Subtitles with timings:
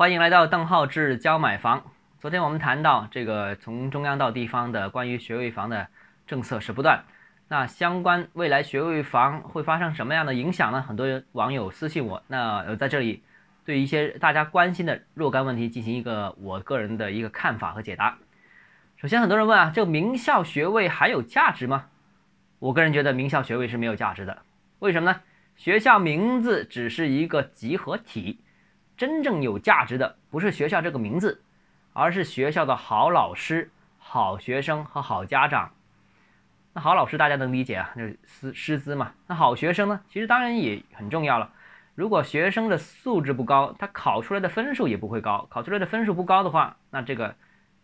[0.00, 1.84] 欢迎来到邓浩志教买房。
[2.18, 5.88] 昨天我们谈到这个从中央到地方的关于学位房的
[6.26, 7.04] 政策是不断，
[7.48, 10.80] 那相关未来学位房会发生什么样的影响呢？
[10.80, 13.22] 很多网友私信我，那呃在这里
[13.66, 18.16] 对一些大家关心的若干问题进行一个我个人的一个看法和解答。
[18.96, 21.88] 首先，很多人问啊，这个名校学位还有价值吗？
[22.58, 24.38] 我个人觉得名校学位是没有价值的。
[24.78, 25.20] 为什么呢？
[25.56, 28.40] 学校名字只是一个集合体。
[29.00, 31.42] 真正有价值的不是学校这个名字，
[31.94, 35.72] 而是学校的好老师、好学生和好家长。
[36.74, 39.14] 那好老师大家能理解啊，就是师师资嘛。
[39.26, 41.50] 那好学生呢，其实当然也很重要了。
[41.94, 45.46] 如果学生的素质不高，他考出来的分数也不会高。
[45.50, 47.34] 考出来的分数不高的话，那这个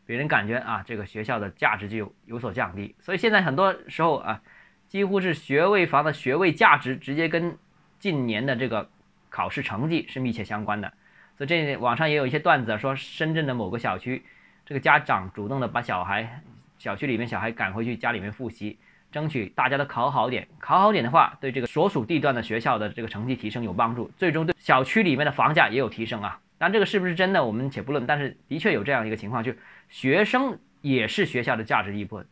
[0.05, 2.95] 别人感觉啊，这个学校的价值就有有所降低。
[3.01, 4.43] 所以现在很多时候啊，
[4.87, 7.57] 几乎是学位房的学位价值直接跟
[7.99, 8.91] 近年的这个
[9.31, 10.93] 考试成绩是密切相关的。
[11.37, 14.25] 所以这网上也有一些段子说，深圳的某个小区，
[14.65, 16.43] 这个家长主动的把小孩
[16.79, 18.79] 小区里面小孩赶回去家里面复习，
[19.13, 20.49] 争取大家都考好点。
[20.59, 26.41] 考好点的话，对这个所属地段的学校的这个成绩提升有帮助，最终对小区里面的房价也有提升啊。
[26.57, 28.07] 但这个是不是真的，我们且不论。
[28.07, 29.53] 但是的确有这样一个情况，就
[29.91, 32.27] 学生也是学校的价值一部分。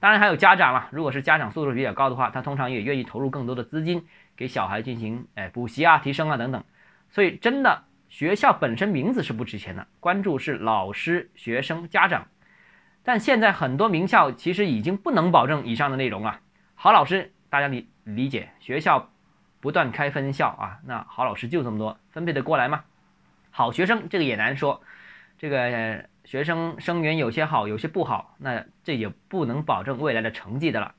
[0.00, 6.64] 当然还有家长了，如果是家长素质比较高的话，他通常也愿意投入更多的资金给小孩进行哎补习啊、提升啊等等。
[7.10, 7.82] 所以真的。
[8.08, 12.28] 学校本身名字是不值钱的，关注是老师、学生、家长。
[13.02, 16.40] 但现在很多名校其实已经不能保证以上的内容了。
[16.74, 19.10] 好老师，大家理理解，学校
[19.60, 22.84] 不断开分校啊，那好老师就这么多，分配得过来吗？
[23.50, 24.82] 好学生这个也难说，
[25.38, 30.94] 这个学生生源有些好，有些不好，那这也不能保证未来的成绩的了。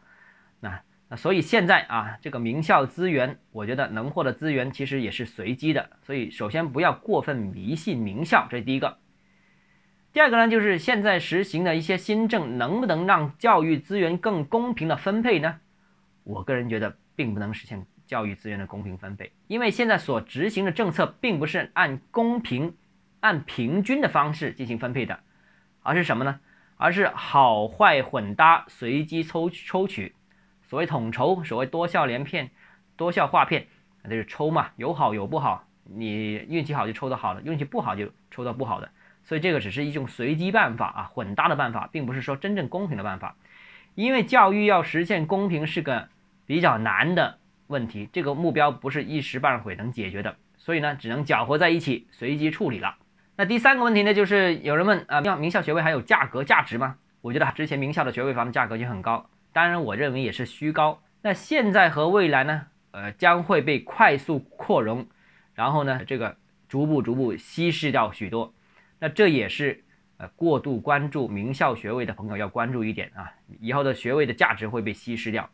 [1.09, 1.17] 那。
[1.17, 5.89] 所以现在啊，这个名校资源，我觉得能获得资源其实也是随机的。
[6.03, 8.97] 所以首先不要过分迷信名校，这是第一个。
[10.11, 15.59] 第二个呢，就是现在实行的一些新政，能不能让教育资源更公平的分配呢？
[16.23, 22.75] 我个人觉得并不能实现教育资源的公平分配，因为现在所执行的政策并不是按公平、
[23.19, 25.19] 按平均的方式进行分配的，
[25.83, 26.39] 而是什么呢？
[26.77, 30.15] 而是好坏混搭，随机抽抽取。
[30.69, 32.52] 所谓统筹，所谓多校连片、
[32.95, 33.65] 多校划片，
[34.03, 38.89] 那就是抽嘛，有好有不好，你运气好就抽到好的，运气不好就抽到不好的，
[39.23, 43.35] 所以这个只是一种随机办法啊，混搭的办法，并不是说真正公平的办法。
[43.95, 46.07] 因为教育要实现公平是个
[46.45, 52.95] 比较难的问题，这个目标不是一时半会能解决的，所以呢，只能搅和在一起，随机处理了。
[53.36, 56.97] 那第三个问题呢，就是有人问啊，要名校学位还有价格价值吗？
[57.21, 59.30] 我觉得之前名校的学位房的价格就很高。
[59.52, 61.02] 当然，我认为也是虚高。
[61.21, 62.67] 那现在和未来呢？
[62.92, 65.05] 呃，将会被快速扩容，
[65.54, 66.37] 然后呢，这个
[66.67, 68.52] 逐步逐步稀释掉许多。
[68.98, 69.83] 那这也是
[70.17, 75.48] 呃过度关注名校学位的朋友要关注一点啊，以后的学位的价值会被稀释掉，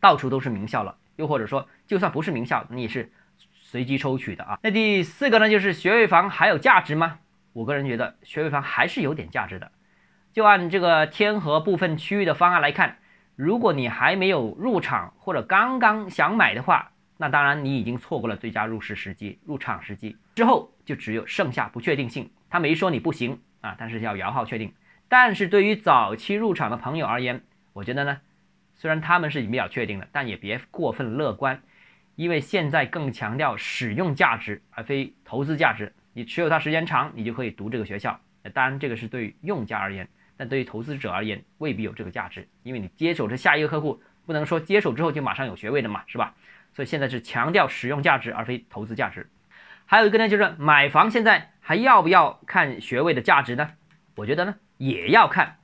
[0.00, 0.96] 到处都是名校了。
[1.14, 3.12] 又或者说，就算不是名校，你也是
[3.52, 4.58] 随机抽取的啊。
[4.60, 7.20] 那第四个呢，就是学位房还有价值吗？
[7.52, 9.70] 我个人觉得学位房还是有点价值的。
[10.32, 12.98] 就按这个天河部分区域的方案来看。
[13.36, 20.16] 如果你还没有入场或者刚刚想买的话，那当然你已经错过了最佳入市时机、入场时机。
[20.34, 22.30] 之后就只有剩下不确定性。
[22.48, 24.72] 他没说你不行啊，但是要摇号确定。
[25.08, 27.42] 但是对于早期入场的朋友而言，
[27.74, 28.20] 我觉得呢，
[28.74, 31.60] 虽然他们是比较确定的，但也别过分乐观，
[32.14, 35.92] 因为现在更强调使用价值而非投资价值。
[36.14, 38.18] 你持有它时间长，你就可以读这个学校。
[38.54, 40.08] 当然，这个是对用家而言。
[40.36, 46.34] 但对于投资者而言，未必有这个价值，因为你接手这下一个客户，不能说接手之后就马上有学位的嘛，是吧？
[46.74, 49.30] 所以现在是强调使用价值而非投资价值。
[49.86, 53.70] 还有一个呢，就是买房现在还要不要看学位的价值呢？
[54.14, 55.56] 我觉得呢也要看，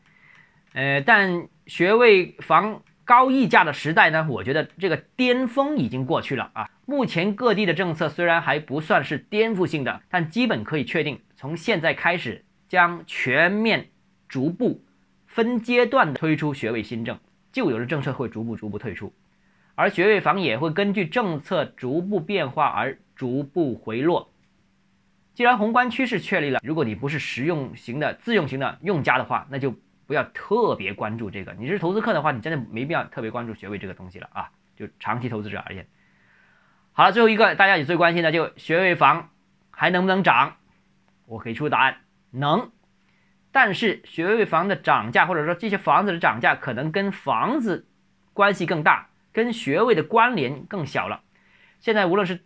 [0.73, 6.71] 呃，但学位房高溢价的时代呢，我觉得这个巅峰已经过去了啊。
[6.87, 13.89] 目前各地的政策虽然还不算是颠覆性的，但基本可以确定，从现在开始将全面。
[14.33, 14.81] 逐步
[15.27, 17.19] 分阶段的推出学位新政，
[17.53, 19.13] 旧有的政策会逐步逐步退出，
[19.75, 24.31] 而学位房也会根据政策逐步变化而逐步回落。
[25.35, 29.75] 既然宏观趋势确立了，如果你不是实用型的自用型的用家的话，那就
[30.07, 31.55] 不要特别关注这个。
[31.59, 34.51] 你是投资客的话，你真的没必要特别关注学位这个东西了啊！
[34.75, 35.87] 就长期投资者而言，
[36.95, 39.29] 好了，最后一个大家也最关心的，就学位房
[39.71, 40.57] 还能不能涨？
[41.27, 41.99] 我给出答案，
[42.31, 42.71] 能。
[43.53, 47.87] 但是学位房的涨价，或者说这些房子的涨价，可能跟房子
[48.33, 51.21] 关系更大，跟学位的关联更小了。
[51.81, 52.41] 现在无论是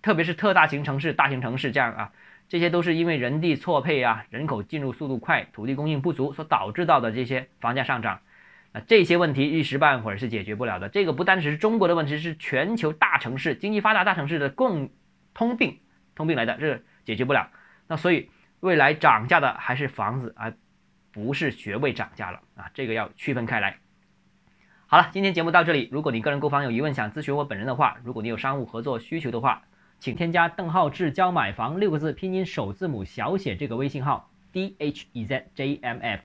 [0.00, 2.12] 特别是特大型城市、大型城市这样啊，
[2.48, 8.20] 这些都是因为人地错配啊，人口进入速度快，土地供应不足所导致到的这些房价上涨。
[8.72, 10.88] 那这些问题一时半会儿是解决不了的。
[10.88, 14.90] 这个不单只是中国的问题，是全球大城市、经济发达大城市的共
[15.34, 15.80] 通病，
[16.14, 17.50] 通病来的，这解决不了。
[17.88, 18.30] 那所以
[18.60, 20.54] 未来涨价的还是房子，而
[21.12, 23.78] 不是学位涨价了啊，这个要区分开来。
[24.86, 25.88] 好了，今天节目到这里。
[25.90, 29.62] 如果你个人购房有疑问，想咨询我本人的话，如果你有商务合作需求的话，
[29.98, 36.22] 请添加邓浩志教买房六个字拼音首字母小写这个微信号 d h e z j m f。